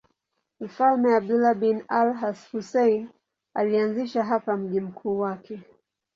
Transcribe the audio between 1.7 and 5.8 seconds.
al-Husayn alianzisha hapa mji mkuu wake.